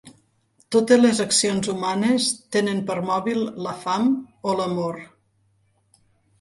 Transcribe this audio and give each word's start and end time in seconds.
Totes 0.75 0.99
les 1.01 1.19
accions 1.25 1.69
humanes 1.73 2.31
tenen 2.57 2.81
per 2.89 2.97
mòbil 3.11 3.45
la 3.69 3.77
fam 3.85 4.11
o 4.55 4.59
l'amor. 4.63 5.01